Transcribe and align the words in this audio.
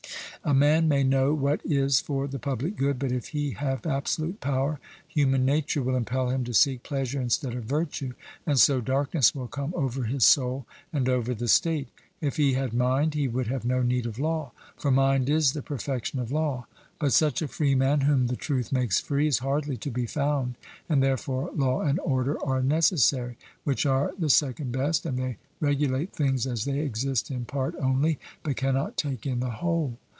A 0.43 0.55
man 0.55 0.87
may 0.87 1.03
know 1.03 1.35
what 1.35 1.61
is 1.63 1.99
for 1.99 2.27
the 2.27 2.39
public 2.39 2.75
good, 2.75 2.97
but 2.97 3.11
if 3.11 3.27
he 3.27 3.51
have 3.51 3.85
absolute 3.85 4.41
power, 4.41 4.79
human 5.07 5.45
nature 5.45 5.83
will 5.83 5.95
impel 5.95 6.31
him 6.31 6.43
to 6.45 6.53
seek 6.55 6.81
pleasure 6.81 7.21
instead 7.21 7.53
of 7.53 7.65
virtue, 7.65 8.13
and 8.43 8.57
so 8.59 8.81
darkness 8.81 9.35
will 9.35 9.47
come 9.47 9.71
over 9.77 10.05
his 10.05 10.25
soul 10.25 10.65
and 10.91 11.07
over 11.07 11.35
the 11.35 11.47
state. 11.47 11.89
If 12.21 12.37
he 12.37 12.53
had 12.53 12.73
mind, 12.73 13.13
he 13.13 13.27
would 13.27 13.45
have 13.47 13.65
no 13.65 13.83
need 13.83 14.07
of 14.07 14.17
law; 14.17 14.51
for 14.75 14.89
mind 14.89 15.29
is 15.29 15.53
the 15.53 15.61
perfection 15.61 16.17
of 16.19 16.31
law. 16.31 16.65
But 16.97 17.13
such 17.13 17.43
a 17.43 17.47
freeman, 17.47 18.01
'whom 18.01 18.25
the 18.25 18.35
truth 18.35 18.71
makes 18.71 18.99
free,' 18.99 19.27
is 19.27 19.37
hardly 19.39 19.77
to 19.77 19.91
be 19.91 20.07
found; 20.07 20.55
and 20.89 21.03
therefore 21.03 21.51
law 21.55 21.81
and 21.81 21.99
order 21.99 22.43
are 22.43 22.63
necessary, 22.63 23.37
which 23.63 23.85
are 23.85 24.11
the 24.17 24.29
second 24.31 24.71
best, 24.71 25.05
and 25.05 25.19
they 25.19 25.37
regulate 25.59 26.13
things 26.13 26.47
as 26.47 26.65
they 26.65 26.79
exist 26.79 27.29
in 27.29 27.45
part 27.45 27.75
only, 27.79 28.17
but 28.41 28.55
cannot 28.57 28.97
take 28.97 29.27
in 29.27 29.39
the 29.39 29.51
whole. 29.51 29.99